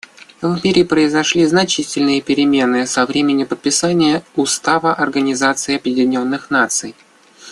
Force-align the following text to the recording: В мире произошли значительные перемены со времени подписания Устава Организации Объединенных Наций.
В 0.41 0.59
мире 0.65 0.83
произошли 0.83 1.45
значительные 1.45 2.23
перемены 2.23 2.87
со 2.87 3.05
времени 3.05 3.43
подписания 3.43 4.23
Устава 4.35 4.95
Организации 4.95 5.77
Объединенных 5.77 6.49
Наций. 6.49 6.95